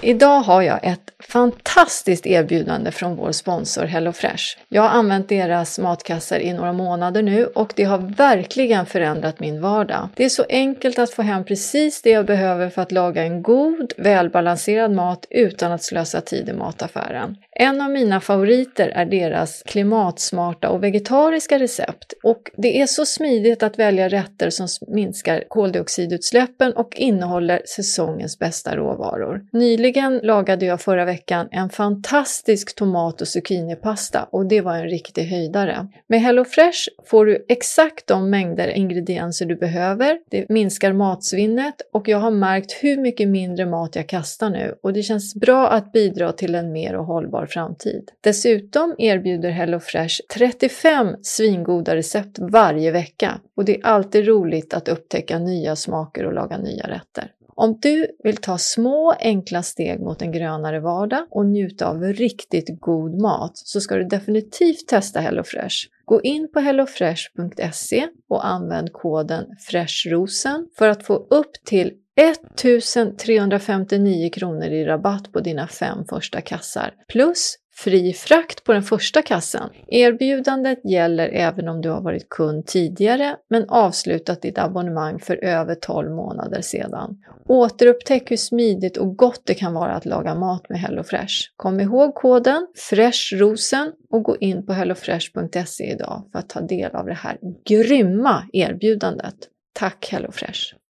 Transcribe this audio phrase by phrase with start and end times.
[0.00, 4.44] Idag har jag ett fantastiskt erbjudande från vår sponsor HelloFresh.
[4.68, 9.60] Jag har använt deras matkassar i några månader nu och det har verkligen förändrat min
[9.60, 10.08] vardag.
[10.14, 13.42] Det är så enkelt att få hem precis det jag behöver för att laga en
[13.42, 17.36] god, välbalanserad mat utan att slösa tid i mataffären.
[17.50, 23.62] En av mina favoriter är deras klimatsmarta och vegetariska recept och det är så smidigt
[23.62, 29.40] att välja rätter som minskar koldioxidutsläppen och innehåller säsongens bästa råvaror.
[29.52, 34.88] Nyligen Nyligen lagade jag förra veckan en fantastisk tomat och zucchinipasta och det var en
[34.88, 35.86] riktig höjdare.
[36.06, 42.18] Med HelloFresh får du exakt de mängder ingredienser du behöver, det minskar matsvinnet och jag
[42.18, 46.32] har märkt hur mycket mindre mat jag kastar nu och det känns bra att bidra
[46.32, 48.10] till en mer och hållbar framtid.
[48.20, 55.38] Dessutom erbjuder HelloFresh 35 svingoda recept varje vecka och det är alltid roligt att upptäcka
[55.38, 57.30] nya smaker och laga nya rätter.
[57.62, 62.80] Om du vill ta små enkla steg mot en grönare vardag och njuta av riktigt
[62.80, 65.76] god mat så ska du definitivt testa HelloFresh.
[66.04, 74.66] Gå in på hellofresh.se och använd koden FRESHROSEN för att få upp till 1359 kronor
[74.66, 79.70] i rabatt på dina fem första kassar plus fri frakt på den första kassan.
[79.86, 85.74] Erbjudandet gäller även om du har varit kund tidigare men avslutat ditt abonnemang för över
[85.74, 87.16] 12 månader sedan.
[87.48, 91.34] Återupptäck hur smidigt och gott det kan vara att laga mat med HelloFresh.
[91.56, 97.06] Kom ihåg koden FRESHROSEN och gå in på hellofresh.se idag för att ta del av
[97.06, 99.36] det här grymma erbjudandet.
[99.74, 100.81] Tack HelloFresh!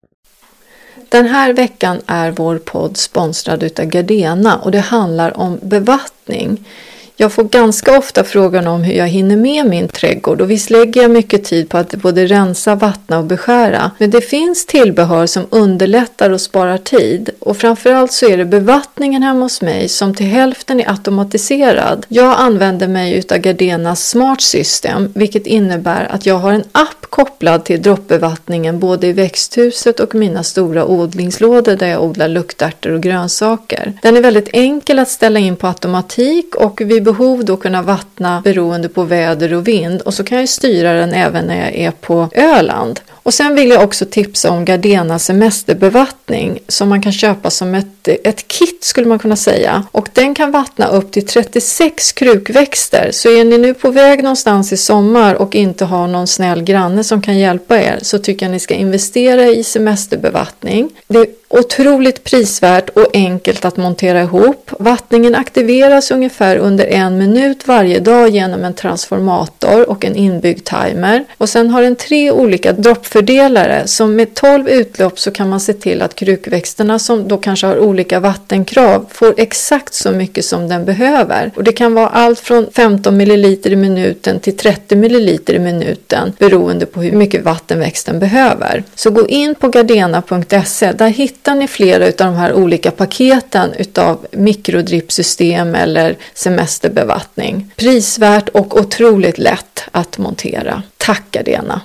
[1.08, 6.64] Den här veckan är vår podd sponsrad utav Gardena och det handlar om bevattning.
[7.22, 11.02] Jag får ganska ofta frågan om hur jag hinner med min trädgård och visst lägger
[11.02, 13.90] jag mycket tid på att både rensa, vattna och beskära.
[13.98, 19.22] Men det finns tillbehör som underlättar och sparar tid och framförallt så är det bevattningen
[19.22, 22.06] hemma hos mig som till hälften är automatiserad.
[22.08, 27.64] Jag använder mig utav Gardenas Smart System vilket innebär att jag har en app kopplad
[27.64, 33.92] till droppbevattningen både i växthuset och mina stora odlingslådor där jag odlar luktärtor och grönsaker.
[34.02, 38.40] Den är väldigt enkel att ställa in på automatik och vid behov då kunna vattna
[38.44, 41.90] beroende på väder och vind och så kan jag styra den även när jag är
[41.90, 43.00] på Öland.
[43.24, 48.08] Och sen vill jag också tipsa om Gardena semesterbevattning som man kan köpa som ett,
[48.08, 49.86] ett kit skulle man kunna säga.
[49.92, 53.10] Och den kan vattna upp till 36 krukväxter.
[53.12, 57.04] Så är ni nu på väg någonstans i sommar och inte har någon snäll granne
[57.04, 60.90] som kan hjälpa er så tycker jag ni ska investera i semesterbevattning.
[61.08, 64.70] Det otroligt prisvärt och enkelt att montera ihop.
[64.78, 71.24] Vattningen aktiveras ungefär under en minut varje dag genom en transformator och en inbyggd timer.
[71.38, 75.72] Och sen har den tre olika droppfördelare som med 12 utlopp så kan man se
[75.72, 80.84] till att krukväxterna som då kanske har olika vattenkrav får exakt så mycket som den
[80.84, 81.50] behöver.
[81.56, 86.32] Och det kan vara allt från 15 ml i minuten till 30 ml i minuten
[86.38, 88.84] beroende på hur mycket vatten växten behöver.
[88.94, 93.72] Så gå in på gardena.se, där hittar hittar ni flera av de här olika paketen
[93.78, 97.72] utav mikrodrippsystem eller semesterbevattning.
[97.76, 100.82] Prisvärt och otroligt lätt att montera.
[100.96, 101.80] Tack Gardena!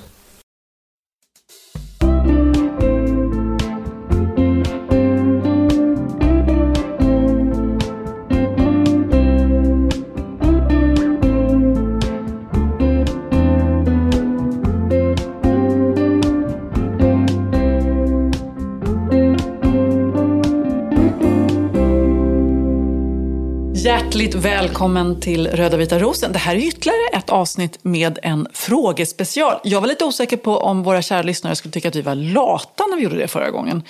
[24.18, 26.32] Hjärtligt välkommen till Röda vita rosen.
[26.32, 29.60] Det här är ytterligare ett avsnitt med en frågespecial.
[29.64, 32.86] Jag var lite osäker på om våra kära lyssnare skulle tycka att vi var lata
[32.90, 33.84] när vi gjorde det förra gången.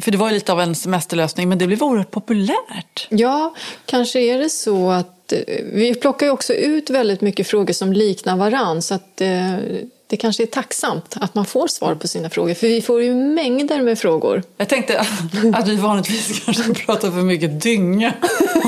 [0.00, 3.06] för det var ju lite av en semesterlösning, men det blev oerhört populärt.
[3.10, 3.54] Ja,
[3.86, 5.38] kanske är det så att eh,
[5.72, 9.54] vi plockar ju också ut väldigt mycket frågor som liknar varann så att eh,
[10.08, 13.14] det kanske är tacksamt att man får svar på sina frågor, för vi får ju
[13.14, 14.42] mängder med frågor.
[14.56, 15.06] Jag tänkte
[15.52, 18.12] att vi vanligtvis kanske pratar för mycket dynga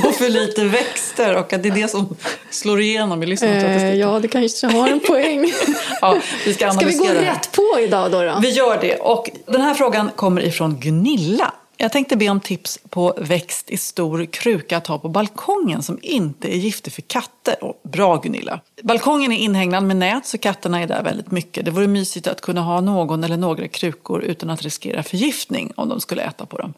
[0.04, 2.16] och för lite växter och att det är det som
[2.50, 3.88] slår igenom i lyssnarstatistiken.
[3.88, 5.52] Eh, ja, det kanske har en poäng.
[6.00, 8.38] ja, vi ska, ska vi gå rätt på idag då, då?
[8.42, 8.96] Vi gör det.
[8.96, 11.52] Och den här frågan kommer ifrån Gunilla.
[11.80, 15.98] Jag tänkte be om tips på växt i stor kruka att ha på balkongen som
[16.02, 17.64] inte är giftig för katter.
[17.64, 18.60] Och bra Gunilla!
[18.82, 21.64] Balkongen är inhägnad med nät så katterna är där väldigt mycket.
[21.64, 25.88] Det vore mysigt att kunna ha någon eller några krukor utan att riskera förgiftning om
[25.88, 26.74] de skulle äta på dem.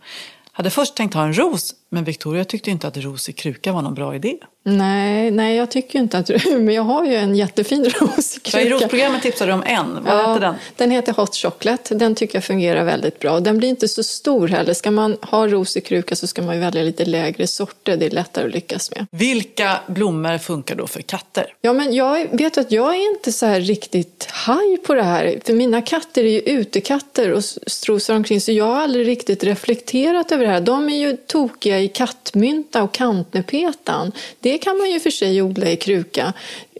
[0.60, 3.82] Hade först tänkt ha en ros, men Victoria tyckte inte att ros i kruka var
[3.82, 4.36] någon bra idé.
[4.62, 8.60] Nej, nej jag tycker inte att men jag har ju en jättefin ros i kruka.
[8.60, 10.04] I rosprogrammet tipsade du om en.
[10.04, 10.54] Vad ja, heter den?
[10.76, 11.94] Den heter Hot Chocolate.
[11.94, 13.40] Den tycker jag fungerar väldigt bra.
[13.40, 14.74] Den blir inte så stor heller.
[14.74, 17.96] Ska man ha ros i kruka så ska man ju välja lite lägre sorter.
[17.96, 19.06] Det är lättare att lyckas med.
[19.10, 21.46] Vilka blommor funkar då för katter?
[21.60, 25.40] Ja, men jag vet att jag är inte så här riktigt haj på det här.
[25.44, 30.32] För mina katter är ju utekatter och strosar omkring så jag har aldrig riktigt reflekterat
[30.32, 30.60] över här.
[30.60, 34.12] De är ju tokiga i kattmynta och kantnepetan.
[34.40, 36.32] Det kan man ju för sig odla i kruka.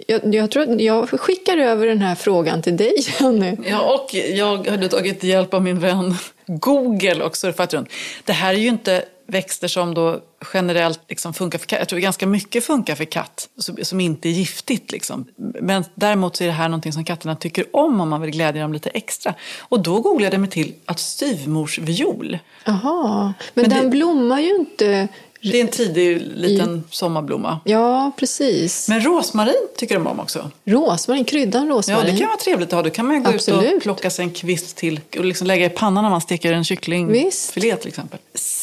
[0.06, 3.56] Jag, jag, tror, jag skickar över den här frågan till dig, Jenny.
[3.66, 6.14] Ja, och jag hade tagit hjälp av min vän
[6.46, 7.88] Google och surfat runt.
[8.24, 10.20] Det här är ju inte växter som då
[10.54, 11.78] generellt liksom funkar för katt.
[11.78, 13.48] Jag tror ganska mycket funkar för katt
[13.82, 14.92] som inte är giftigt.
[14.92, 15.24] Liksom.
[15.60, 18.62] Men däremot så är det här någonting som katterna tycker om om man vill glädja
[18.62, 19.34] dem lite extra.
[19.58, 22.38] Och då googlade jag mig till att styvmorsviol.
[22.64, 25.08] Jaha, men, men den det, blommar ju inte
[25.42, 26.94] det är en tidig liten I...
[26.94, 27.60] sommarblomma.
[27.64, 28.88] Ja, precis.
[28.88, 30.50] Men rosmarin tycker de om också.
[30.64, 32.06] Rosmarin, kryddan rosmarin.
[32.06, 32.82] Ja, det kan vara trevligt att ha.
[32.82, 33.64] Då kan man gå Absolut.
[33.64, 36.52] ut och plocka sig en kvist till och liksom lägga i pannan när man steker
[36.52, 38.18] en kycklingfilé till exempel.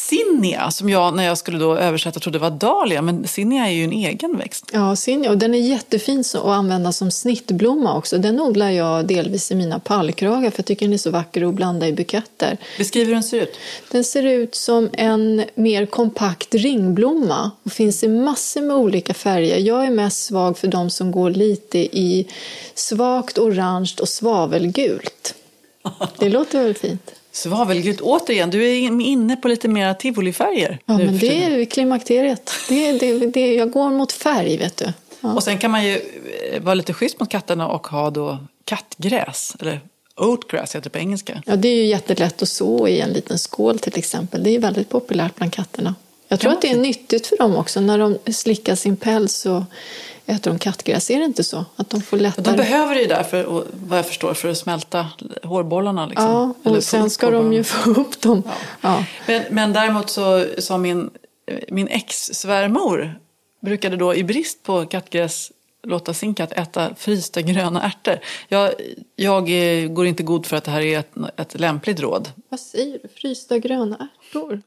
[0.08, 3.84] Zinnia, som jag när jag skulle då översätta trodde var dahlia, men zinnia är ju
[3.84, 4.70] en egen växt.
[4.72, 8.18] Ja, zinnia, och den är jättefin att använda som snittblomma också.
[8.18, 11.54] Den odlar jag delvis i mina pallkragar för jag tycker den är så vacker att
[11.54, 12.56] blanda i buketter.
[12.78, 13.58] Beskriv hur den ser ut.
[13.90, 19.58] Den ser ut som en mer kompakt ringblomma och finns i massor med olika färger.
[19.58, 22.28] Jag är mest svag för de som går lite i
[22.74, 25.34] svagt orange och svavelgult.
[26.18, 27.17] Det låter väl fint?
[27.38, 30.78] Svavelgult, återigen, du är inne på lite mer tivolifärger.
[30.84, 32.50] Ja, men det är klimakteriet.
[32.68, 34.92] Det, det, det, jag går mot färg, vet du.
[35.20, 35.34] Ja.
[35.34, 39.56] Och sen kan man ju eh, vara lite schysst mot katterna och ha då kattgräs,
[39.60, 39.80] eller
[40.16, 41.42] oatgrass heter det på engelska.
[41.46, 44.42] Ja, det är ju jättelätt att så i en liten skål till exempel.
[44.42, 45.94] Det är väldigt populärt bland katterna.
[46.28, 46.56] Jag tror ja.
[46.56, 47.80] att det är nyttigt för dem också.
[47.80, 49.64] När de slickar sin päls så
[50.28, 51.10] äter de kattgräs.
[51.10, 51.64] Är det inte så?
[51.76, 52.44] Att de får lättare...
[52.44, 55.06] De behöver det ju därför, vad jag förstår, för att smälta
[55.42, 56.06] hårbollarna.
[56.06, 56.30] Liksom.
[56.30, 58.42] Ja, och Eller sen ska de ju få upp dem.
[58.46, 58.54] Ja.
[58.80, 59.04] Ja.
[59.26, 61.10] Men, men däremot så sa min,
[61.68, 63.14] min ex-svärmor
[63.60, 65.52] brukade då i brist på kattgräs
[65.82, 68.18] låta sin katt äta frysta gröna ärtor.
[68.48, 68.72] Jag,
[69.16, 69.44] jag
[69.94, 72.32] går inte god för att det här är ett, ett lämpligt råd.
[72.48, 73.08] Vad säger du?
[73.08, 74.62] Frysta gröna ärtor?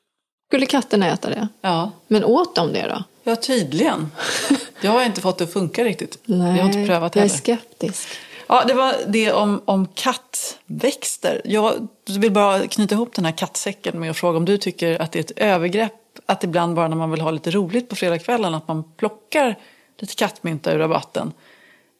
[0.51, 1.48] Skulle katterna äta det?
[1.62, 1.92] Ja.
[2.07, 3.03] Men åt de det då?
[3.24, 4.12] Ja, tydligen.
[4.81, 6.18] Jag har inte fått det att funka riktigt.
[6.25, 7.27] Nej, jag har inte prövat heller.
[7.27, 8.07] Jag är skeptisk.
[8.48, 11.42] Ja, det var det om, om kattväxter.
[11.45, 15.12] Jag vill bara knyta ihop den här kattsäcken med att fråga om du tycker att
[15.12, 15.94] det är ett övergrepp
[16.25, 19.55] att ibland bara när man vill ha lite roligt på fredagskvällen att man plockar
[19.98, 21.34] lite kattmynta ur rabatten,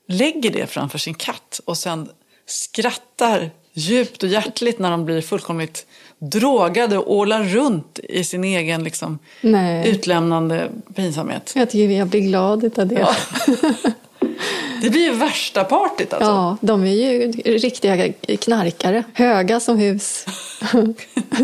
[0.08, 2.10] lägger det framför sin katt och sen
[2.46, 5.86] skrattar djupt och hjärtligt när de blir fullkomligt
[6.20, 9.20] drogade och ålar runt i sin egen liksom,
[9.86, 11.52] utlämnande pinsamhet.
[11.56, 13.00] Jag tycker jag blir glad av det.
[13.00, 13.16] Ja.
[14.82, 16.30] Det blir ju värsta partyt alltså.
[16.30, 19.04] Ja, de är ju riktiga knarkare.
[19.14, 20.26] Höga som hus.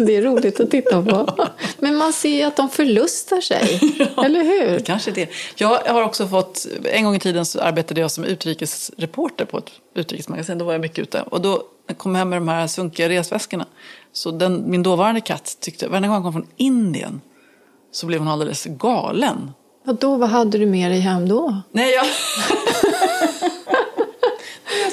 [0.06, 1.48] Det är roligt att titta på.
[1.80, 3.80] Men man ser ju att de förlustar sig.
[4.16, 4.80] Ja, eller hur?
[4.80, 5.30] Kanske det.
[5.56, 9.72] Jag har också fått, en gång i tiden så arbetade jag som utrikesreporter på ett
[9.96, 10.58] utrikesmagasin.
[10.58, 11.22] Då var jag mycket ute.
[11.22, 13.65] Och då kom jag hem med de här sunkiga resväskorna.
[14.13, 17.22] Så den, min dåvarande katt tyckte, varje gång han kom från Indien
[17.91, 19.51] så blev hon alldeles galen.
[19.88, 21.62] Och då, vad hade du med dig hem då?
[21.72, 22.06] Nej, jag...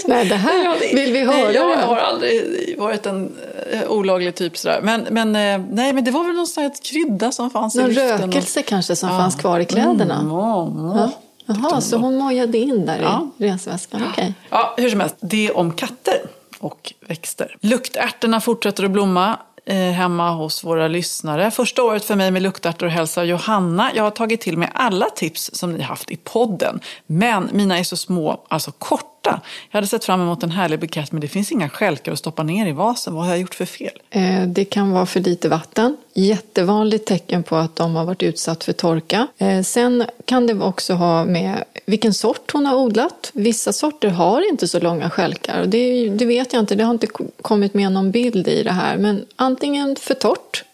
[0.06, 1.44] Nej, det här vill vi höra.
[1.44, 3.36] Nej, jag har aldrig varit en
[3.74, 4.80] uh, olaglig typ sådär.
[4.82, 7.90] Men, men, uh, nej, men det var väl någon sån här krydda som fanns någon
[7.90, 8.20] i luften.
[8.20, 8.66] Någon rökelse och...
[8.66, 9.18] kanske som ja.
[9.18, 10.20] fanns kvar i kläderna?
[10.20, 11.10] Mm, mm, ja.
[11.46, 13.28] Jaha, så hon mojade in där ja.
[13.38, 14.02] i resväskan?
[14.12, 14.32] Okay.
[14.50, 15.16] Ja, hur som helst.
[15.20, 16.14] Det om katter
[16.64, 17.56] och växter.
[17.60, 21.50] Luktärtorna fortsätter att blomma eh, hemma hos våra lyssnare.
[21.50, 23.90] Första året för mig med luktärtor hälsar Johanna.
[23.94, 26.80] Jag har tagit till mig alla tips som ni haft i podden.
[27.06, 29.08] Men mina är så små, alltså korta.
[29.30, 32.42] Jag hade sett fram emot en härlig bukett men det finns inga stjälkar att stoppa
[32.42, 33.14] ner i vasen.
[33.14, 33.98] Vad har jag gjort för fel?
[34.10, 35.96] Eh, det kan vara för lite vatten.
[36.14, 39.26] Jättevanligt tecken på att de har varit utsatt för torka.
[39.38, 43.30] Eh, sen kan det också ha med vilken sort hon har odlat.
[43.34, 45.66] Vissa sorter har inte så långa stjälkar.
[45.66, 47.06] Det, det vet jag inte, det har inte
[47.42, 48.96] kommit med någon bild i det här.
[48.96, 50.64] Men antingen för torrt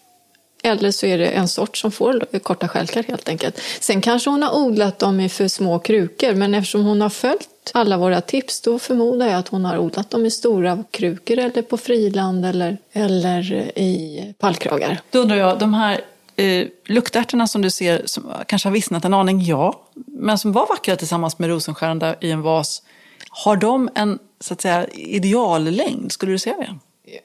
[0.63, 3.61] eller så är det en sort som får korta stjälkar helt enkelt.
[3.79, 7.50] Sen kanske hon har odlat dem i för små krukor men eftersom hon har följt
[7.73, 11.61] alla våra tips då förmodar jag att hon har odlat dem i stora krukor eller
[11.61, 15.01] på friland eller, eller i pallkragar.
[15.11, 16.01] Då undrar jag, de här
[16.35, 20.67] eh, luktärtorna som du ser som kanske har vissnat en aning, ja, men som var
[20.67, 22.83] vackra tillsammans med rosenstjärna i en vas,
[23.29, 26.11] har de en så att säga, ideallängd?
[26.11, 26.75] Skulle du säga det?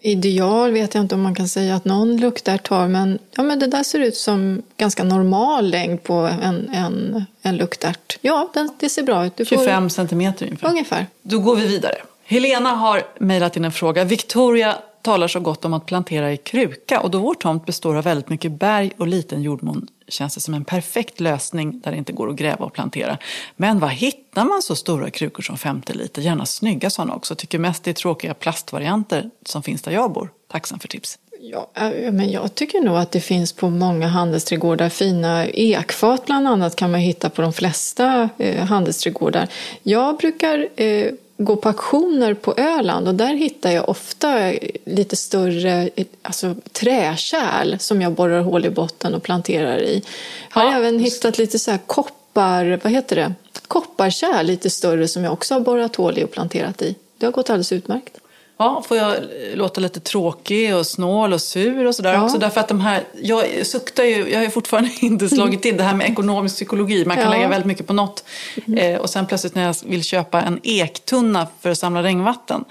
[0.01, 3.59] Ideal vet jag inte om man kan säga att någon luktärt har, men, ja, men
[3.59, 8.19] det där ser ut som ganska normal längd på en, en, en luktärt.
[8.21, 9.37] Ja, den, det ser bra ut.
[9.37, 9.89] Du 25 får...
[9.89, 10.69] centimeter ungefär.
[10.69, 11.07] Ungefär.
[11.23, 11.95] Då går vi vidare.
[12.25, 14.05] Helena har mejlat in en fråga.
[14.05, 18.05] Victoria talar så gott om att plantera i kruka och då vår tomt består av
[18.05, 22.13] väldigt mycket berg och liten jordmån känns det som en perfekt lösning där det inte
[22.13, 23.19] går att gräva och plantera.
[23.57, 26.23] Men var hittar man så stora krukor som 50 liter?
[26.23, 27.35] Gärna snygga sådana också.
[27.35, 30.31] Tycker mest det är tråkiga plastvarianter som finns där jag bor.
[30.49, 31.19] Tacksam för tips.
[31.41, 36.49] Ja, eh, men jag tycker nog att det finns på många handelsträdgårdar fina ekfat bland
[36.49, 39.49] annat kan man hitta på de flesta eh, handelsträdgårdar.
[39.83, 44.53] Jag brukar eh, gå på auktioner på Öland och där hittar jag ofta
[44.85, 45.91] lite större
[46.23, 50.03] alltså, träkärl som jag borrar hål i botten och planterar i.
[50.51, 53.35] Har ja, även hittat lite så här koppar, vad heter det?
[53.69, 56.95] kopparkärl lite större som jag också har borrat hål i och planterat i.
[57.19, 58.19] Det har gått alldeles utmärkt.
[58.59, 59.17] Ja, får jag
[59.55, 62.25] låta lite tråkig och snål och sur och sådär ja.
[62.25, 62.39] också.
[62.39, 65.83] Därför att de här, jag suktar ju, jag har ju fortfarande inte slagit till det
[65.83, 67.05] här med ekonomisk psykologi.
[67.05, 67.31] Man kan ja.
[67.31, 68.25] lägga väldigt mycket på något.
[68.67, 68.79] Mm.
[68.79, 72.65] Eh, och sen plötsligt när jag vill köpa en ektunna för att samla regnvatten.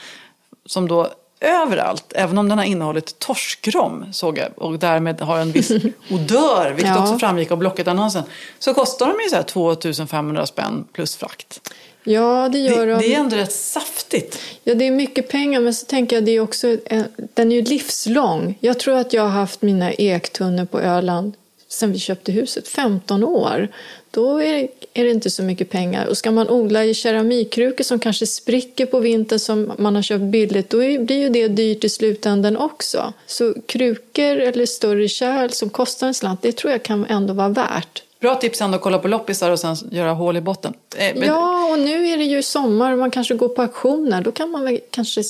[0.65, 5.51] Som då överallt, även om den har innehållit torskrom såg jag och därmed har en
[5.51, 5.71] viss
[6.09, 7.01] odör, vilket ja.
[7.01, 8.23] också framgick av Blocket-annonsen.
[8.59, 11.71] Så kostar de ju så här 2500 spänn plus frakt.
[12.05, 12.99] Ja, det gör det, de.
[12.99, 14.39] Det är ändå rätt saftigt.
[14.63, 16.77] Ja, det är mycket pengar, men så tänker jag det är också,
[17.33, 18.57] den är ju livslång.
[18.59, 21.33] Jag tror att jag har haft mina ektunnor på Öland
[21.67, 23.67] sen vi köpte huset, 15 år.
[24.11, 26.05] Då är, är det inte så mycket pengar.
[26.05, 30.23] Och ska man odla i keramikkrukor som kanske spricker på vintern som man har köpt
[30.23, 33.13] billigt, då blir ju det dyrt i slutändan också.
[33.27, 37.49] Så krukor eller större kärl som kostar en slant, det tror jag kan ändå vara
[37.49, 38.03] värt.
[38.25, 40.73] Bra tips ändå att kolla på loppisar och sen göra hål i botten.
[40.97, 41.17] Eh.
[41.17, 44.21] Ja, och nu är det ju sommar och man kanske går på auktioner.
[44.21, 45.23] Då kan man väl kanske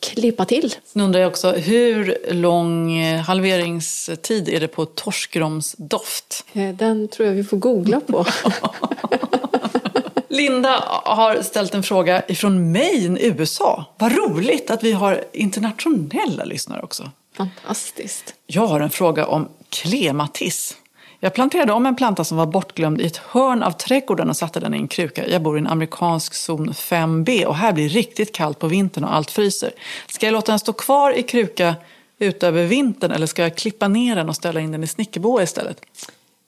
[0.00, 0.74] klippa till.
[0.92, 6.44] Nu undrar jag också, hur lång eh, halveringstid är det på torskromsdoft?
[6.52, 8.26] Eh, den tror jag vi får googla på.
[10.28, 13.84] Linda har ställt en fråga ifrån Maine, USA.
[13.98, 17.10] Vad roligt att vi har internationella lyssnare också.
[17.36, 18.34] Fantastiskt.
[18.46, 20.76] Jag har en fråga om klematis.
[21.24, 24.60] Jag planterade om en planta som var bortglömd i ett hörn av trädgården och satte
[24.60, 25.28] den i en kruka.
[25.28, 29.04] Jag bor i en amerikansk zon 5B och här blir det riktigt kallt på vintern
[29.04, 29.70] och allt fryser.
[30.08, 31.74] Ska jag låta den stå kvar i kruka
[32.18, 35.80] utöver vintern eller ska jag klippa ner den och ställa in den i snickerboa istället?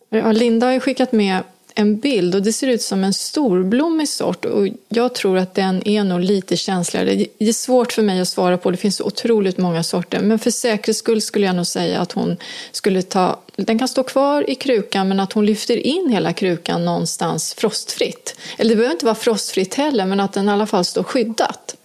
[0.09, 1.43] Ja, Linda har ju skickat med
[1.75, 5.89] en bild och det ser ut som en storblommig sort och jag tror att den
[5.89, 7.27] är nog lite känsligare.
[7.39, 10.21] Det är svårt för mig att svara på, det finns så otroligt många sorter.
[10.21, 12.37] Men för säkerhets skull skulle jag nog säga att hon
[12.73, 16.85] skulle ta, den kan stå kvar i krukan men att hon lyfter in hela krukan
[16.85, 18.37] någonstans frostfritt.
[18.59, 21.77] Eller det behöver inte vara frostfritt heller men att den i alla fall står skyddat.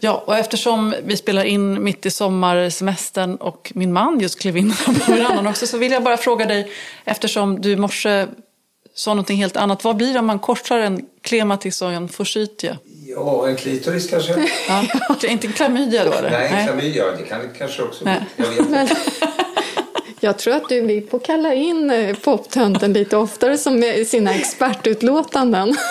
[0.00, 4.74] Ja, och eftersom vi spelar in mitt i sommarsemestern och min man just klev in
[4.84, 6.72] på varannan också så vill jag bara fråga dig
[7.04, 8.26] eftersom du i morse
[8.94, 9.84] sa någonting helt annat.
[9.84, 12.78] Vad blir det om man korsar en klematis och en forsythia?
[13.06, 14.50] Ja, en klitoris kanske.
[14.68, 14.84] Ja,
[15.28, 16.12] inte en klamydia då?
[16.12, 16.30] Eller?
[16.30, 18.14] Nej, en klamydia, det kan det kanske också bli.
[18.36, 18.96] Jag vet inte.
[20.24, 24.34] Jag tror att du vi får kalla in eh, poptönten lite oftare som med sina
[24.34, 25.76] expertutlåtanden.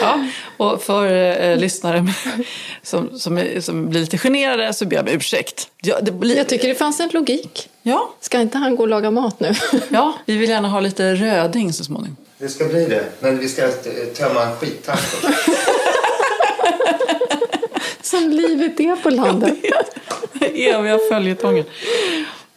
[0.00, 1.06] Ja, och för
[1.42, 2.06] eh, lyssnare
[2.82, 5.68] som, som, som blir lite generade så ber jag om ursäkt.
[5.82, 6.36] Ja, blir...
[6.36, 7.68] Jag tycker det fanns en logik.
[7.82, 8.14] Ja.
[8.20, 9.54] Ska inte han gå och laga mat nu?
[9.88, 12.16] ja, vi vill gärna ha lite röding så småningom.
[12.38, 13.68] Det ska bli det, men vi ska
[14.16, 15.00] tömma en skittank
[18.02, 19.54] Som livet är på landet.
[20.40, 21.64] Eviga följetongen.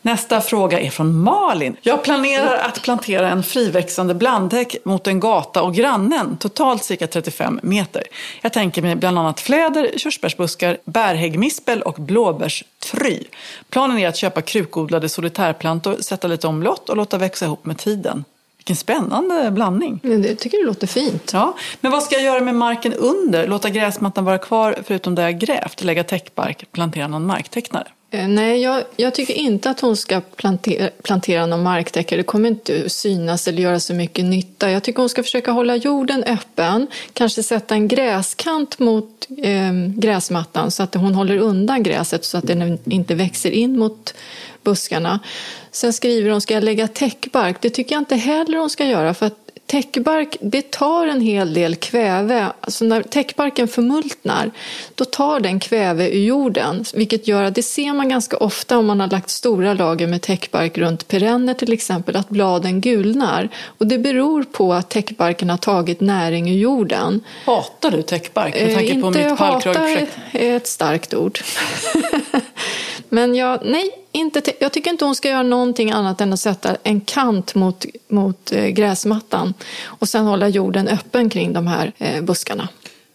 [0.06, 1.76] Nästa fråga är från Malin.
[1.82, 7.60] Jag planerar att plantera en friväxande blandhäck mot en gata och grannen, totalt cirka 35
[7.64, 8.04] meter.
[8.42, 13.24] Jag tänker mig bland annat fläder, körsbärsbuskar, bärhäggmispel och blåbärstry.
[13.70, 18.24] Planen är att köpa krukodlade solitärplantor, sätta lite omlott och låta växa ihop med tiden.
[18.58, 20.00] Vilken spännande blandning.
[20.04, 21.32] Det tycker det låter fint.
[21.34, 23.48] Ja, men vad ska jag göra med marken under?
[23.48, 25.84] Låta gräsmattan vara kvar förutom där jag grävt?
[25.84, 26.72] Lägga täckbark?
[26.72, 27.88] Plantera någon marktecknare?
[28.14, 32.20] Eh, nej, jag, jag tycker inte att hon ska plantera, plantera någon marktäckare.
[32.20, 34.72] Det kommer inte synas eller göra så mycket nytta.
[34.72, 36.88] Jag tycker hon ska försöka hålla jorden öppen.
[37.14, 42.48] Kanske sätta en gräskant mot eh, gräsmattan så att hon håller undan gräset så att
[42.48, 44.14] den inte växer in mot
[44.64, 45.20] buskarna.
[45.72, 47.58] Sen skriver hon, ska jag lägga täckbark?
[47.62, 49.43] Det tycker jag inte heller hon ska göra för att
[49.74, 52.48] täckbark det tar en hel del kväve.
[52.60, 54.52] Alltså när täckbarken förmultnar
[54.96, 56.86] då tar den kväve ur jorden.
[56.94, 60.22] Vilket gör att det ser man ganska ofta om man har lagt stora lager med
[60.22, 62.16] täckbark runt perenner till exempel.
[62.16, 63.50] Att bladen gulnar.
[63.78, 67.22] Och det beror på att täckbarken har tagit näring ur jorden.
[67.46, 70.18] Hatar du täckbark med Eh, tanke på inte mitt hata pallkragsprojekt?
[70.32, 71.40] är ett starkt ord.
[73.10, 76.40] Men jag, nej, inte, te- jag tycker inte hon ska göra någonting annat än att
[76.40, 79.54] sätta en kant mot, mot eh, gräsmattan
[79.86, 82.68] och sen hålla jorden öppen kring de här eh, buskarna.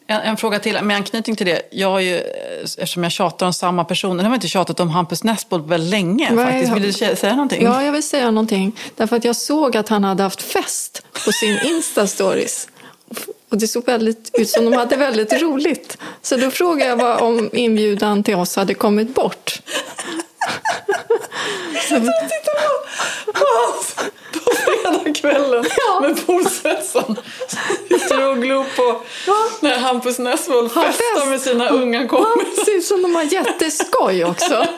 [0.06, 1.62] En, en fråga till med anknytning till det.
[1.72, 2.22] Jag har ju, eh,
[2.62, 6.30] eftersom jag tjatar om samma person, nu har inte tjatat om Hampus Nessbold väldigt länge
[6.32, 6.72] Nej, faktiskt.
[6.76, 7.62] Vill du säga någonting?
[7.64, 8.76] Ja, jag vill säga någonting.
[8.96, 12.68] Därför att jag såg att han hade haft fest på sin Insta-stories.
[13.50, 15.98] Och det såg väldigt ut som de hade väldigt roligt.
[16.22, 19.60] Så då frågade jag om inbjudan till oss hade kommit bort.
[21.88, 23.94] Titta på, på hans
[24.32, 26.00] på fredagskvällen Ja.
[26.00, 27.16] med Bo Svensson.
[27.88, 29.00] Sitter och glor på
[29.60, 31.26] när Hampus Nessvold festar fest.
[31.26, 32.50] med sina unga Ja, kompisar.
[32.56, 34.66] det ser ut som de har jätteskoj också.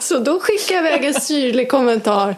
[0.00, 2.36] Så då skickade jag iväg en syrlig kommentar.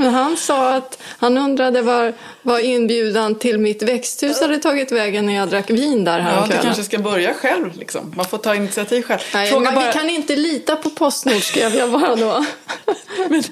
[0.00, 5.26] Men han sa att han undrade var, var inbjudan till mitt växthus hade tagit vägen
[5.26, 7.76] när jag drack vin där Ja, du kanske ska börja själv.
[7.78, 8.12] Liksom.
[8.16, 9.20] Man får ta initiativ själv.
[9.34, 12.44] Nej, Fråga men bara, vi kan inte lita på Postnord skrev jag bara då.
[13.28, 13.42] men,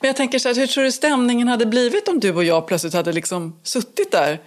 [0.00, 2.66] men jag tänker så här, hur tror du stämningen hade blivit om du och jag
[2.66, 4.38] plötsligt hade liksom suttit där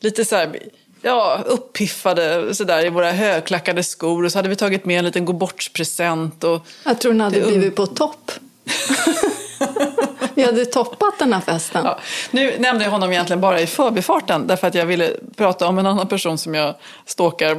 [0.00, 0.58] lite så här,
[1.02, 5.04] ja, uppiffade så där, i våra högklackade skor och så hade vi tagit med en
[5.04, 8.32] liten gå bort-present och Jag tror den hade Det blivit på topp.
[10.34, 11.84] Vi hade toppat den här festen.
[11.84, 11.98] Ja,
[12.30, 15.86] nu nämnde jag honom egentligen bara i förbifarten därför att jag ville prata om en
[15.86, 16.74] annan person som jag
[17.06, 17.58] stalkar,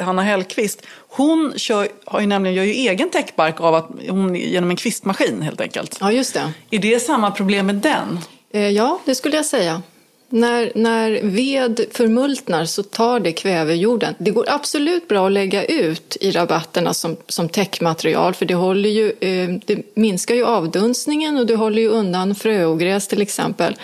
[0.00, 0.82] Hanna Hellqvist.
[1.08, 5.42] Hon kör, har ju nämligen, gör ju egen täckbark av att hon, genom en kvistmaskin
[5.42, 5.98] helt enkelt.
[6.00, 6.52] Ja, just det.
[6.70, 8.18] Är det samma problem med den?
[8.52, 9.82] Eh, Ja, det skulle jag säga.
[10.28, 14.14] När, när ved förmultnar så tar det kväve ur jorden.
[14.18, 18.88] Det går absolut bra att lägga ut i rabatterna som, som täckmaterial för det, håller
[18.88, 23.76] ju, eh, det minskar ju avdunstningen och det håller ju undan fröogräs till exempel.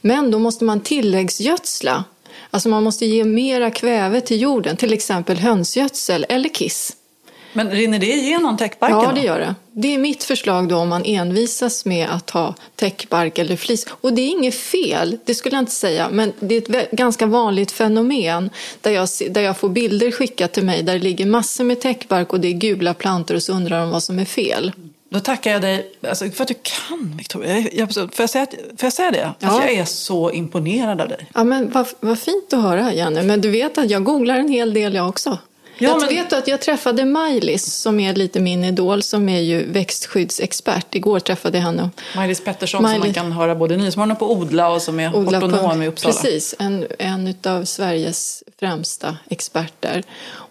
[0.00, 2.04] Men då måste man tilläggsgödsla.
[2.50, 6.97] Alltså man måste ge mera kväve till jorden, till exempel hönsgödsel eller kiss.
[7.58, 8.98] Men rinner det igenom täckbarken?
[8.98, 9.54] Ja, det gör det.
[9.72, 13.86] Det är mitt förslag då om man envisas med att ha täckbark eller flis.
[13.90, 17.26] Och det är inget fel, det skulle jag inte säga, men det är ett ganska
[17.26, 21.64] vanligt fenomen där jag, där jag får bilder skickat till mig där det ligger massor
[21.64, 24.72] med täckbark och det är gula plantor och så undrar de vad som är fel.
[25.10, 27.58] Då tackar jag dig alltså, för att du kan, Victoria.
[27.58, 29.32] Jag, jag, får, jag säga, får jag säga det?
[29.38, 29.48] Ja.
[29.48, 31.30] Alltså, jag är så imponerad av dig.
[31.34, 33.22] Ja, men vad, vad fint att höra, Jenny.
[33.22, 35.38] Men du vet att jag googlar en hel del jag också.
[35.78, 39.40] Ja, jag men- vet att jag träffade Maj-Lis som är lite min idol, som är
[39.40, 40.94] ju växtskyddsexpert.
[40.94, 41.90] Igår träffade jag henne.
[42.16, 45.00] Maj-Lis Pettersson som Maj-Lis- man kan höra både i Nyhetsmorgon och på Odla och som
[45.00, 46.14] är Odla hortonom i Uppsala.
[46.14, 50.02] Precis, en, en av Sveriges främsta experter.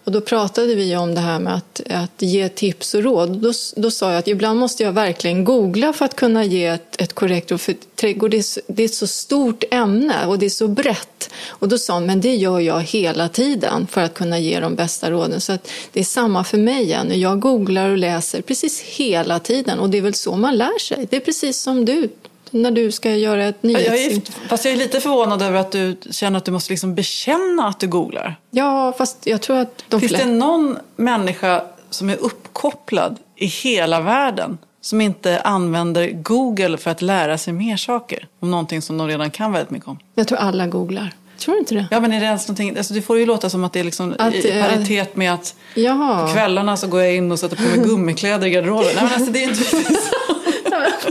[0.08, 3.38] Och då pratade vi om det här med att, att ge tips och råd.
[3.42, 7.00] Då, då sa jag att ibland måste jag verkligen googla för att kunna ge ett,
[7.00, 7.60] ett korrekt råd.
[7.60, 11.30] För trädgård det är, det är ett så stort ämne och det är så brett.
[11.48, 14.74] Och då sa hon, men det gör jag hela tiden för att kunna ge de
[14.74, 15.40] bästa råden.
[15.40, 17.20] Så att det är samma för mig igen.
[17.20, 19.78] Jag googlar och läser precis hela tiden.
[19.78, 21.06] Och det är väl så man lär sig.
[21.10, 22.08] Det är precis som du
[22.52, 24.30] när du ska göra ett Jag är, nyhets...
[24.48, 27.80] fast jag är lite förvånad över att du känner att du måste liksom bekänna att
[27.80, 28.36] du googlar.
[28.50, 30.32] Ja, fast jag tror att de Finns det flesta...
[30.34, 37.38] någon människa som är uppkopplad i hela världen som inte använder Google för att lära
[37.38, 39.98] sig mer saker om någonting som de redan kan väldigt mycket om?
[40.14, 41.14] Jag tror alla googlar.
[41.38, 41.86] Tror du inte det?
[41.90, 43.84] Ja, men är det ens någonting, alltså det får ju låta som att det är
[43.84, 46.26] liksom Att, i eh, paritet med att Jaha.
[46.26, 48.86] på kvällarna så går jag in och sätter på mig gummikläder i garderoben.
[48.94, 49.64] Nej, men alltså det är inte
[50.70, 51.10] Vad är det för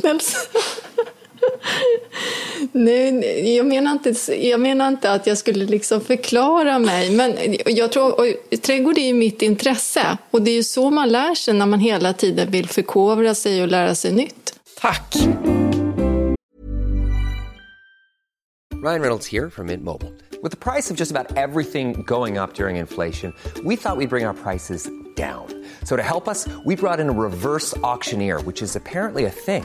[0.00, 0.36] liknelse?
[2.72, 7.10] Nej, jag menar, inte, jag menar inte att jag skulle liksom förklara mig.
[7.10, 7.36] Men
[7.66, 8.26] jag tror, och
[8.62, 10.18] trädgård är ju mitt intresse.
[10.30, 13.62] Och det är ju så man lär sig när man hela tiden vill förkovra sig
[13.62, 14.54] och lära sig nytt.
[14.80, 15.16] Tack!
[18.82, 20.12] Ryan Reynolds here from Mint Mobile.
[20.42, 24.24] With the price of just about everything going up during inflation, we thought we'd bring
[24.24, 25.46] our prices down.
[25.84, 29.64] So to help us, we brought in a reverse auctioneer, which is apparently a thing.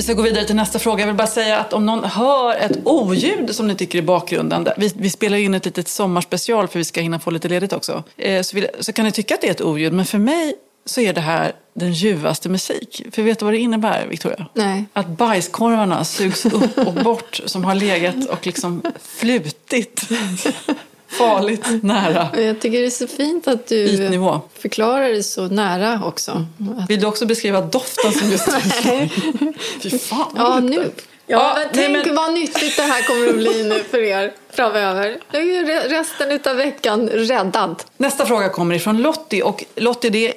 [0.00, 1.00] Vi ska gå vidare till nästa fråga.
[1.00, 4.04] Jag vill bara säga att om någon hör ett oljud som ni tycker är i
[4.04, 4.68] bakgrunden.
[4.76, 8.02] Vi, vi spelar in ett litet sommarspecial för vi ska hinna få lite ledigt också.
[8.16, 9.92] Eh, så, vill, så kan ni tycka att det är ett oljud.
[9.92, 13.02] Men för mig så är det här den ljuvaste musik.
[13.12, 14.46] För vet du vad det innebär, Victoria?
[14.54, 14.84] Nej.
[14.92, 20.08] Att bajskorvarna sugs upp och bort som har legat och liksom flutit
[21.10, 24.40] farligt nära Jag tycker det är så fint att du ytnivå.
[24.58, 26.46] förklarar det så nära också.
[26.78, 28.48] Att, Vill du också beskriva doften som just
[29.82, 30.76] Fy fan ja, nu.
[30.76, 30.84] Ja,
[31.26, 34.32] Ja, men nej, tänk men- vad nyttigt det här kommer att bli nu för er
[34.52, 35.16] framöver.
[35.32, 37.82] Nu är resten av veckan räddad.
[37.96, 39.42] Nästa fråga kommer ifrån Lottie.
[39.42, 40.32] Och Lottie, det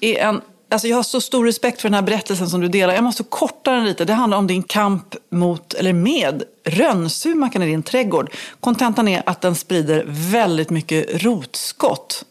[0.00, 0.40] är en...
[0.70, 2.94] Alltså jag har så stor respekt för den här berättelsen som du delar.
[2.94, 4.04] Jag måste korta den lite.
[4.04, 8.30] Det handlar om din kamp mot, eller med, rönnsumakan i din trädgård.
[8.60, 12.24] Kontentan är att den sprider väldigt mycket rotskott.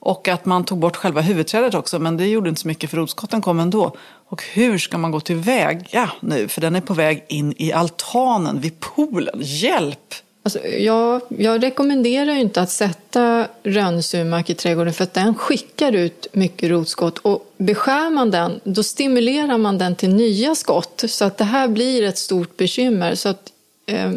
[0.00, 2.96] Och att man tog bort själva huvudträdet också, men det gjorde inte så mycket för
[2.96, 3.96] rotskotten kom ändå.
[4.28, 6.48] Och hur ska man gå tillväga nu?
[6.48, 9.38] För den är på väg in i altanen vid poolen.
[9.40, 10.14] Hjälp!
[10.48, 15.92] Alltså, jag, jag rekommenderar ju inte att sätta rönnsumak i trädgården för att den skickar
[15.92, 17.18] ut mycket rotskott.
[17.18, 21.04] Och beskär man den, då stimulerar man den till nya skott.
[21.08, 23.14] Så att det här blir ett stort bekymmer.
[23.14, 23.52] Så att,
[23.86, 24.12] eh,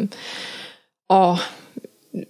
[1.08, 1.38] ja,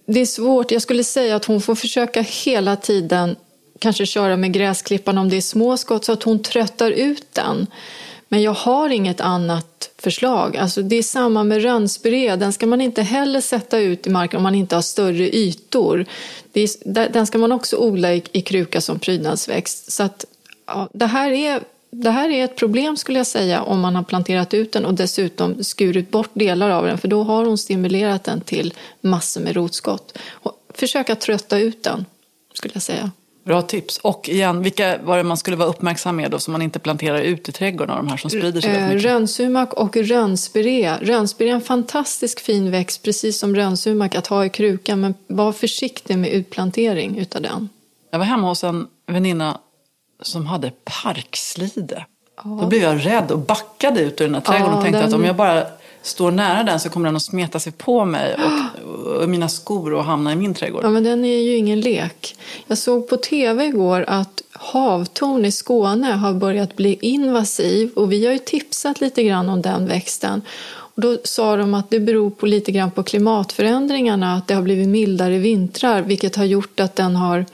[0.07, 0.71] det är svårt.
[0.71, 3.35] Jag skulle säga att hon får försöka hela tiden
[3.79, 7.67] kanske köra med gräsklippan om det är små skott så att hon tröttar ut den.
[8.33, 10.57] Men jag har inget annat förslag.
[10.57, 12.35] Alltså det är samma med rönnspiré.
[12.35, 16.05] Den ska man inte heller sätta ut i marken om man inte har större ytor.
[16.51, 19.91] Det är, den ska man också odla i, i kruka som prydnadsväxt.
[19.91, 20.25] Så att,
[20.67, 24.03] ja, det, här är, det här är ett problem skulle jag säga om man har
[24.03, 28.23] planterat ut den och dessutom skurit bort delar av den för då har hon stimulerat
[28.23, 30.17] den till massor med rotskott.
[30.29, 32.05] Och försöka trötta ut den
[32.53, 33.11] skulle jag säga.
[33.45, 33.97] Bra tips.
[33.97, 37.19] Och igen, vilka var det man skulle vara uppmärksam med då som man inte planterar
[37.21, 39.11] ut i trädgården de här som sprider sig Eh, väldigt mycket?
[39.11, 40.93] Rönnsumak och rönnspiré.
[41.01, 45.01] Rönnspiré är en fantastisk fin växt, precis som rönnsumak, att ha i krukan.
[45.01, 47.69] Men var försiktig med utplantering utav den.
[48.11, 49.57] Jag var hemma hos en väninna
[50.21, 52.05] som hade parkslide.
[52.43, 55.07] Då blev jag rädd och backade ut ur den här trädgården Ja, och tänkte den-
[55.07, 55.65] att om jag bara
[56.03, 59.93] står nära den så kommer den att smeta sig på mig och, och mina skor
[59.93, 60.83] och hamna i min trädgård.
[60.83, 62.35] Ja, men den är ju ingen lek.
[62.67, 68.25] Jag såg på tv igår att havtorn i Skåne har börjat bli invasiv och vi
[68.25, 70.41] har ju tipsat lite grann om den växten.
[70.95, 74.61] Och då sa de att det beror på lite grann på klimatförändringarna, att det har
[74.61, 77.45] blivit mildare vintrar vilket har gjort att den har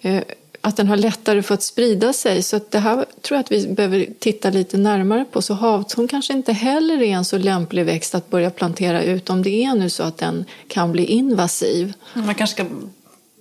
[0.00, 0.22] eh,
[0.60, 2.42] att den har lättare för att sprida sig.
[2.42, 5.42] Så det här tror jag att vi behöver titta lite närmare på.
[5.42, 9.42] Så havtorn kanske inte heller är en så lämplig växt att börja plantera ut om
[9.42, 11.92] det är nu så att den kan bli invasiv.
[12.14, 12.64] Man kanske ska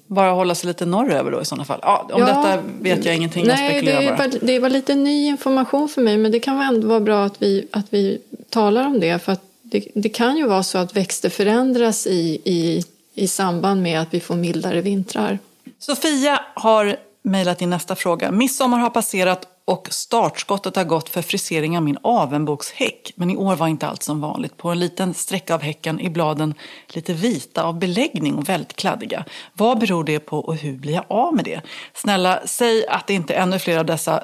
[0.08, 1.80] bara hålla sig lite norröver då i sådana fall.
[1.84, 2.26] Ja, om Ja.
[2.28, 4.30] detta vet jag ingenting, jag Nej, det, spekulerar bara.
[4.30, 7.42] bara, det var lite ny information för mig men det kan ändå vara bra att
[7.42, 8.18] vi, att vi
[8.50, 9.20] talar om det.
[9.24, 13.82] För att det, det kan ju vara så att växter förändras i, i, i samband
[13.82, 15.40] med att vi får mildare vintrar.
[15.80, 16.96] Sofia har
[17.30, 18.32] mejlat in nästa fråga.
[18.32, 23.12] Midsommar har passerat och startskottet har gått för frisering av min avenbokshäck.
[23.16, 24.58] Men i år var inte allt som vanligt.
[24.58, 26.54] På en liten sträcka av häcken är bladen
[26.88, 29.26] lite vita av beläggning och väldigt kladdiga.
[29.54, 31.62] Vad beror det på och hur blir jag av med det?
[31.94, 34.24] Snälla, säg att det inte är ännu fler av dessa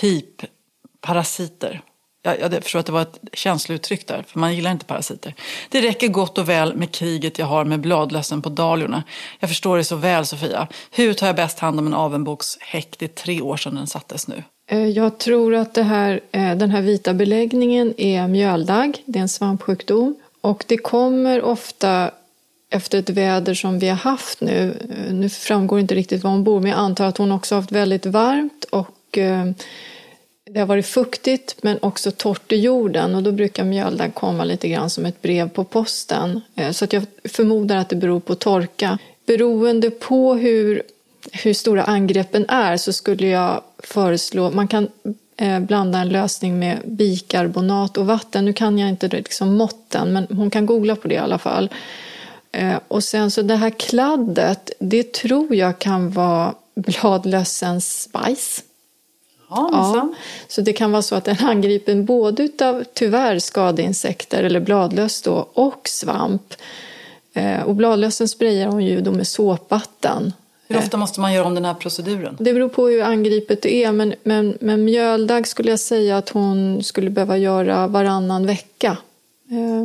[0.00, 1.82] pipparasiter.
[2.22, 5.34] Jag, jag förstår att det var ett känslouttryck där, för man gillar inte parasiter.
[5.68, 9.02] Det räcker gott och väl med kriget jag har med bladlössen på dahliorna.
[9.40, 10.68] Jag förstår det så väl, Sofia.
[10.90, 12.96] Hur tar jag bäst hand om en avenbokshäck?
[12.98, 14.42] Det är tre år sedan den sattes nu.
[14.66, 19.22] Eh, jag tror att det här, eh, den här vita beläggningen är mjöldagg, det är
[19.22, 20.14] en svampsjukdom.
[20.40, 22.10] Och det kommer ofta
[22.70, 24.76] efter ett väder som vi har haft nu.
[24.90, 27.62] Eh, nu framgår inte riktigt var hon bor, men jag antar att hon också har
[27.62, 29.50] haft väldigt varmt och eh,
[30.52, 34.68] det har varit fuktigt men också torrt i jorden och då brukar mjöldagg komma lite
[34.68, 36.40] grann som ett brev på posten.
[36.56, 38.98] Eh, så att jag förmodar att det beror på torka.
[39.26, 40.82] Beroende på hur,
[41.32, 44.88] hur stora angreppen är så skulle jag föreslå, man kan
[45.36, 48.44] eh, blanda en lösning med bikarbonat och vatten.
[48.44, 51.70] Nu kan jag inte liksom måtten men hon kan googla på det i alla fall.
[52.52, 58.64] Eh, och sen så det här kladdet, det tror jag kan vara bladlössens bajs.
[59.50, 60.08] Ja,
[60.48, 65.48] så det kan vara så att den angriper både av tyvärr skadeinsekter eller bladlöss då,
[65.52, 66.54] och svamp.
[67.34, 70.32] Eh, och bladlössen sprayar hon ju då med såpvatten.
[70.68, 72.36] Hur ofta måste man göra om den här proceduren?
[72.40, 76.28] Det beror på hur angripet det är, men, men, men mjöldagg skulle jag säga att
[76.28, 78.96] hon skulle behöva göra varannan vecka.
[79.50, 79.84] Eh,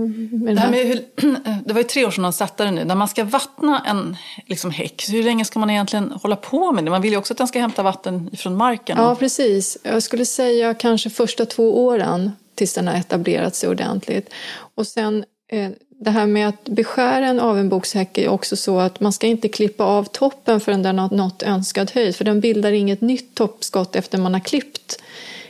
[0.54, 1.06] det, här med hur,
[1.66, 2.84] det var ju tre år sedan de satte det nu.
[2.84, 6.86] När man ska vattna en liksom, häck, hur länge ska man egentligen hålla på med
[6.86, 6.92] det?
[6.92, 8.98] Man vill ju också att den ska hämta vatten från marken.
[8.98, 9.78] Ja, precis.
[9.84, 14.30] Jag skulle säga kanske första två åren tills den har etablerat sig ordentligt.
[14.76, 19.14] Och sen eh, det här med att beskära en avenbokshäck är också så att man
[19.14, 22.16] ska inte klippa av toppen förrän den har nått önskad höjd.
[22.16, 25.02] För den bildar inget nytt toppskott efter man har klippt,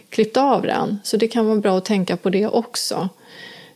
[0.09, 0.99] klippt av den.
[1.03, 3.09] Så det kan vara bra att tänka på det också.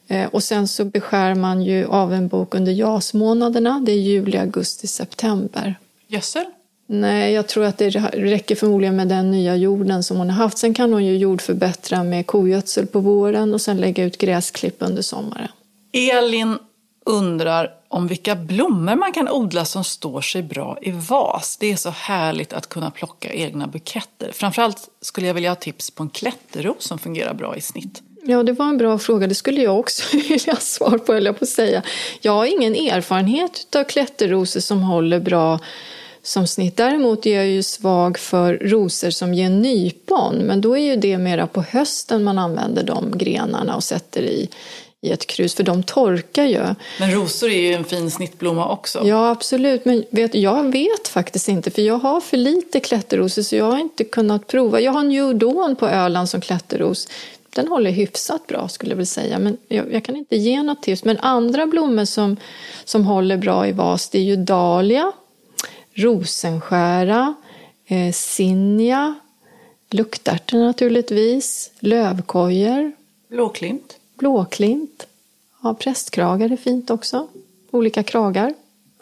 [0.09, 3.81] Eh, och sen så beskär man ju av en bok under jasmånaderna.
[3.85, 5.75] Det är juli, augusti, september.
[6.07, 6.45] Gödsel?
[6.87, 10.57] Nej, jag tror att det räcker förmodligen med den nya jorden som hon har haft.
[10.57, 15.01] Sen kan hon ju jordförbättra med kogödsel på våren och sen lägga ut gräsklipp under
[15.01, 15.47] sommaren.
[15.93, 16.57] Elin
[17.05, 21.57] undrar om vilka blommor man kan odla som står sig bra i vas.
[21.59, 24.31] Det är så härligt att kunna plocka egna buketter.
[24.31, 28.01] Framförallt skulle jag vilja ha tips på en klätterros som fungerar bra i snitt.
[28.29, 29.27] Ja, det var en bra fråga.
[29.27, 31.83] Det skulle jag också vilja ha svar på, eller på att säga.
[32.21, 35.59] Jag har ingen erfarenhet av klätterrosor som håller bra
[36.23, 36.77] som snitt.
[36.77, 41.17] Däremot är jag ju svag för rosor som ger nypon, men då är ju det
[41.17, 44.49] mera på hösten man använder de grenarna och sätter i,
[45.01, 46.61] i ett krus, för de torkar ju.
[46.99, 49.01] Men rosor är ju en fin snittblomma också.
[49.05, 49.85] Ja, absolut.
[49.85, 53.79] Men vet, jag vet faktiskt inte, för jag har för lite klätterrosor så jag har
[53.79, 54.79] inte kunnat prova.
[54.79, 57.07] Jag har New Dawn på Öland som klätterros
[57.49, 59.39] den håller hyfsat bra skulle jag vilja säga.
[59.39, 61.03] Men jag, jag, kan inte ge något tips.
[61.03, 62.37] Men andra blommor som,
[62.85, 65.11] som håller bra i vas det är ju dahlia,
[65.93, 67.33] rosenskära,
[67.85, 69.15] eh, sinja,
[69.89, 72.91] luktärtor naturligtvis, lövkojor.
[73.29, 73.97] Blåklint.
[74.17, 75.07] Blåklint.
[75.63, 77.27] Ja, prästkragar är fint också.
[77.71, 78.53] Olika kragar.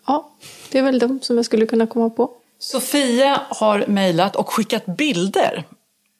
[0.05, 0.31] Ja,
[0.71, 2.31] det är väl de som jag skulle kunna komma på.
[2.59, 5.63] Sofia har mejlat och skickat bilder.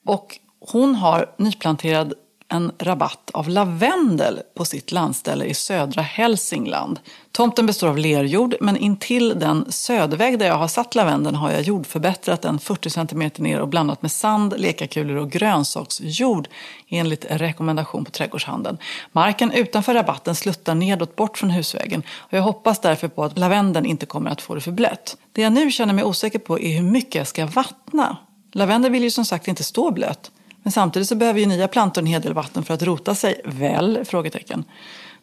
[0.04, 2.14] Och hon har nyplanterad
[2.50, 7.00] en rabatt av lavendel på sitt landställe i södra Hälsingland.
[7.32, 11.62] Tomten består av lerjord, men intill den södväg där jag har satt lavendeln har jag
[11.62, 16.48] jordförbättrat den 40 cm ner och blandat med sand, lekakulor och grönsaksjord
[16.88, 18.78] enligt rekommendation på trädgårdshandeln.
[19.12, 23.86] Marken utanför rabatten sluttar nedåt bort från husvägen och jag hoppas därför på att lavendeln
[23.86, 25.16] inte kommer att få det för blött.
[25.32, 28.16] Det jag nu känner mig osäker på är hur mycket jag ska vattna.
[28.52, 30.30] Lavendel vill ju som sagt inte stå blött.
[30.62, 33.40] Men samtidigt så behöver ju nya plantor en hel del vatten för att rota sig,
[33.44, 34.04] väl?
[34.04, 34.64] Frågetecken.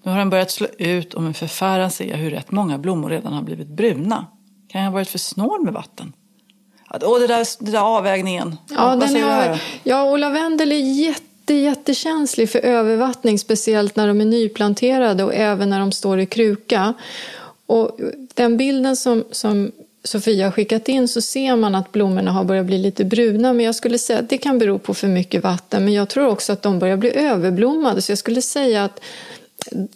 [0.03, 3.09] Nu har den börjat slå ut och med förfäran ser jag hur rätt många blommor
[3.09, 4.25] redan har blivit bruna.
[4.67, 6.13] Kan jag ha varit för snål med vatten?
[6.89, 8.57] Och det där, det där avvägningen.
[8.69, 14.25] Ja, den är, ja, och lavendel är jätte, jättekänslig för övervattning, speciellt när de är
[14.25, 16.93] nyplanterade och även när de står i kruka.
[17.65, 17.97] Och
[18.33, 19.71] den bilden som, som
[20.05, 23.53] Sofia har skickat in så ser man att blommorna har börjat bli lite bruna.
[23.53, 25.85] Men jag skulle säga att det kan bero på för mycket vatten.
[25.85, 28.01] Men jag tror också att de börjar bli överblommade.
[28.01, 29.01] Så jag skulle säga att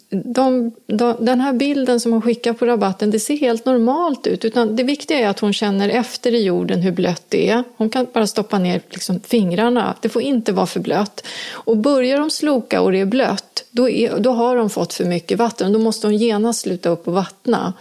[0.10, 4.46] de, de, den här bilden som hon skickar på rabatten, det ser helt normalt ut.
[4.46, 7.64] Utan det viktiga är att hon känner efter i jorden hur blött det är.
[7.78, 9.96] Hon kan bara stoppa ner liksom fingrarna.
[10.02, 11.26] Det får inte vara för blött.
[11.52, 15.06] Och börjar de sloka och det är blött, då, är, då har de fått för
[15.06, 15.74] mycket vatten.
[15.74, 17.74] Då måste hon genast sluta upp och vattna.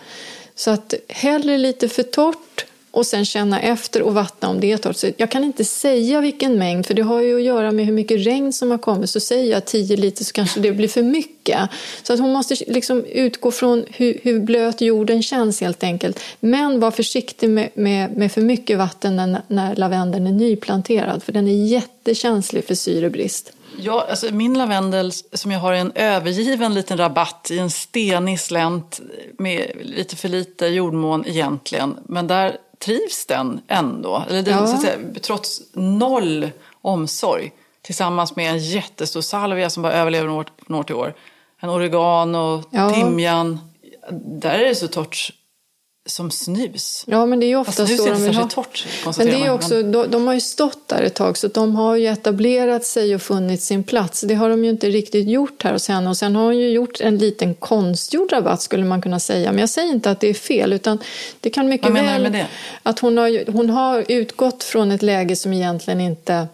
[0.58, 4.76] Så att hellre lite för torrt och sen känna efter och vattna om det är
[4.76, 4.96] torrt.
[4.96, 7.92] Så jag kan inte säga vilken mängd, för det har ju att göra med hur
[7.92, 9.10] mycket regn som har kommit.
[9.10, 11.60] Så säger jag 10 liter så kanske det blir för mycket.
[12.02, 16.20] Så att hon måste liksom utgå från hur, hur blöt jorden känns helt enkelt.
[16.40, 21.32] Men var försiktig med, med, med för mycket vatten när, när lavendeln är nyplanterad, för
[21.32, 23.52] den är jättekänslig för syrebrist.
[23.80, 28.40] Ja, alltså min lavendel som jag har i en övergiven liten rabatt i en stenig
[28.40, 29.00] slänt
[29.38, 31.96] med lite för lite jordmån egentligen.
[32.04, 34.66] Men där trivs den ändå, eller den, ja.
[34.66, 36.50] så att säga, trots noll
[36.82, 37.52] omsorg.
[37.82, 41.14] Tillsammans med en jättestor salvia som bara överlever från år, till år.
[41.60, 42.90] En oregano, ja.
[42.90, 43.60] timjan.
[44.10, 45.30] Där är det så torrt
[46.10, 47.04] som snus.
[47.06, 48.86] Ja, men det är ofta Fast snus så är de inte särskilt torrt,
[49.18, 51.96] Men det är också, de, de har ju stått där ett tag så de har
[51.96, 54.20] ju etablerat sig och funnit sin plats.
[54.20, 56.10] Det har de ju inte riktigt gjort här hos henne.
[56.10, 59.52] Och sen har hon ju gjort en liten konstgjord rabatt skulle man kunna säga.
[59.52, 60.98] Men jag säger inte att det är fel utan
[61.40, 62.44] det kan mycket väl
[62.82, 66.46] att hon har, hon har utgått från ett läge som egentligen inte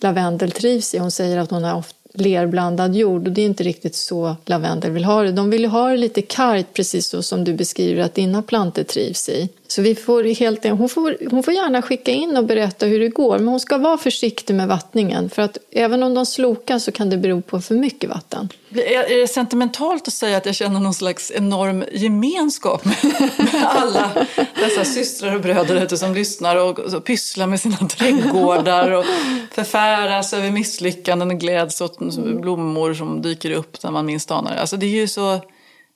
[0.00, 0.98] lavendel trivs i.
[0.98, 4.90] Hon säger att hon har ofta lerblandad jord och det är inte riktigt så lavendel
[4.90, 5.32] vill ha det.
[5.32, 8.82] De vill ju ha det lite kargt precis så som du beskriver att dina plantor
[8.82, 9.48] trivs i.
[9.72, 13.08] Så vi får helt, hon, får, hon får gärna skicka in och berätta hur det
[13.08, 16.92] går men hon ska vara försiktig med vattningen för att även om de slokar så
[16.92, 18.48] kan det bero på för mycket vatten.
[18.70, 22.96] Är, det sentimentalt att säga att jag känner någon slags enorm gemenskap med,
[23.36, 28.90] med alla dessa systrar och bröder ute som lyssnar och, och pysslar med sina trädgårdar
[28.90, 29.04] och
[29.50, 34.60] förfäras över misslyckanden och gläds åt blommor som dyker upp när man minst anar det.
[34.60, 35.40] Alltså det är ju så,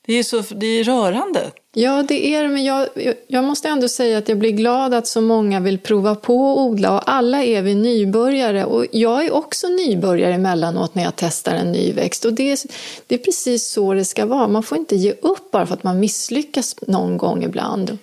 [0.06, 1.50] det är så det är rörande.
[1.78, 2.88] Ja, det är det, men jag,
[3.26, 6.58] jag måste ändå säga att jag blir glad att så många vill prova på att
[6.58, 11.54] odla och alla är vi nybörjare och jag är också nybörjare emellanåt när jag testar
[11.54, 12.58] en ny växt och det är,
[13.06, 14.48] det är precis så det ska vara.
[14.48, 17.98] Man får inte ge upp bara för att man misslyckas någon gång ibland.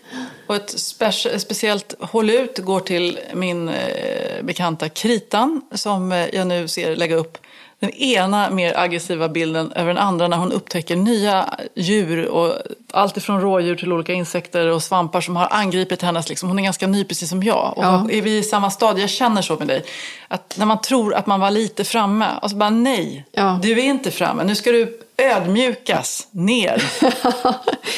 [0.47, 6.47] Och ett spec- speciellt håll ut går till min eh, bekanta Kritan som eh, jag
[6.47, 7.37] nu ser lägga upp
[7.83, 12.53] den ena mer aggressiva bilden över den andra när hon upptäcker nya djur och
[12.91, 16.29] allt ifrån rådjur till olika insekter och svampar som har angripit hennes.
[16.29, 16.49] Liksom.
[16.49, 17.73] Hon är ganska ny precis som jag.
[17.77, 18.07] Och Ja.
[18.11, 19.83] är vi i samma stadie, jag känner så med dig,
[20.27, 23.59] att när man tror att man var lite framme och så bara nej, Ja.
[23.61, 26.83] du är inte framme, nu ska du ödmjukas ner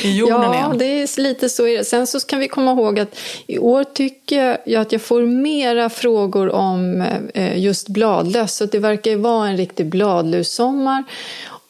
[0.03, 0.77] i jorden ja, igen.
[0.77, 1.67] det är lite så.
[1.67, 1.85] är det.
[1.85, 5.89] Sen så kan vi komma ihåg att i år tycker jag att jag får mera
[5.89, 7.01] frågor om
[7.33, 8.55] eh, just bladlöss.
[8.55, 11.03] Så det verkar ju vara en riktig bladlussommar.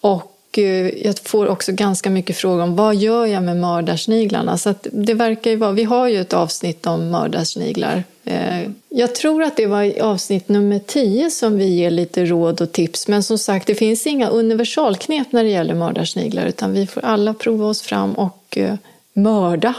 [0.02, 4.58] Och eh, jag får också ganska mycket frågor om vad gör jag med mördarsniglarna.
[4.58, 8.04] Så det verkar ju vara, vi har ju ett avsnitt om mördarsniglar.
[8.26, 12.62] Eh, Jag tror att det var i avsnitt nummer 10 som vi ger lite råd
[12.62, 13.08] och tips.
[13.08, 16.46] Men som sagt, det finns inga universalknep när det gäller mördarsniglar.
[16.46, 18.74] Utan vi får alla prova oss fram och eh,
[19.14, 19.74] mörda.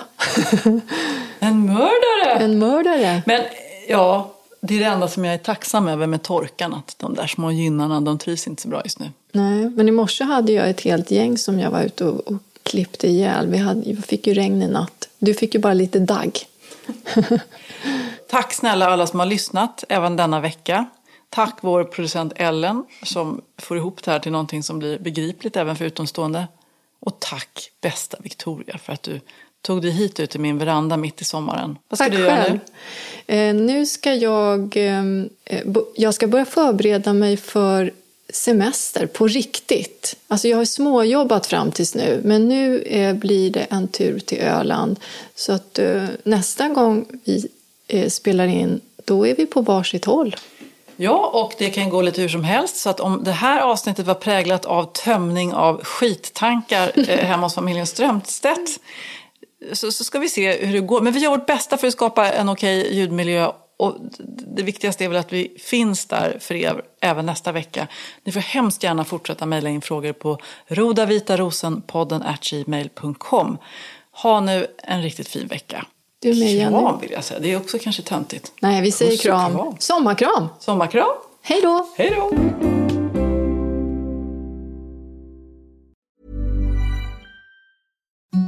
[1.39, 2.39] En mördare!
[2.45, 3.23] en mördare.
[3.27, 3.41] Men
[3.89, 6.75] ja, det är det enda som jag är tacksam över med torkan.
[6.75, 9.11] Att de där små gynnarna, de trivs inte så bra just nu.
[9.33, 12.43] Nej, men i morse hade jag ett helt gäng som jag var ute och, och
[12.63, 13.47] klippte ihjäl.
[13.49, 15.09] Vi, hade, vi fick ju regn i natt.
[15.19, 16.39] Du fick ju bara lite dagg.
[18.31, 20.87] Tack snälla alla som har lyssnat även denna vecka.
[21.31, 25.77] Tack vår producent Ellen som får ihop det här till någonting som blir begripligt även
[25.77, 26.49] för utomstående.
[27.01, 29.21] Och tack bästa Victoria för att du
[29.67, 31.79] tog dig hit ut till min veranda mitt i sommaren.
[31.89, 32.59] Vad ska Tack du göra själv.
[33.27, 33.35] nu?
[33.35, 35.03] Eh, nu ska jag, eh,
[35.65, 37.93] bo- jag ska börja förbereda mig för
[38.33, 40.17] semester på riktigt.
[40.29, 44.39] Alltså jag har småjobbat fram tills nu, men nu eh, blir det en tur till
[44.39, 45.01] Öland.
[45.35, 47.47] Så att eh, nästa gång vi
[47.89, 50.37] eh, spelar in, då är vi på varsitt håll.
[50.97, 52.77] Ja, och det kan gå lite hur som helst.
[52.77, 57.55] Så att om det här avsnittet var präglat av tömning av skittankar eh, hemma hos
[57.55, 58.81] familjen Strömstedt
[59.73, 61.01] så, så ska vi se hur det går.
[61.01, 63.51] Men vi gör vårt bästa för att skapa en okej ljudmiljö.
[63.79, 63.97] Och
[64.57, 67.89] det viktigaste är väl att vi finns där för er även nästa vecka.
[68.25, 73.59] Ni får hemskt gärna fortsätta mejla in frågor på rodavitarosenpodden gmail.com.
[74.13, 75.87] Ha nu en riktigt fin vecka.
[76.19, 76.71] Du med, Jenny.
[76.71, 77.41] Kram vill jag säga.
[77.41, 78.53] Det är också kanske töntigt.
[78.61, 79.55] Nej, vi säger kram.
[79.55, 79.77] kram.
[79.79, 80.49] Sommarkram!
[80.61, 81.09] Sommarkram.
[81.43, 81.89] Hej då!
[81.97, 82.33] Hej då!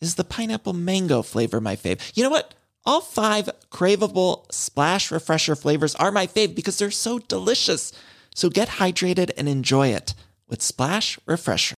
[0.00, 2.00] is the pineapple mango flavor my fave?
[2.14, 2.54] You know what?
[2.84, 7.92] All five craveable splash refresher flavors are my fave because they're so delicious.
[8.34, 10.14] So get hydrated and enjoy it
[10.48, 11.74] with Splash Refresher.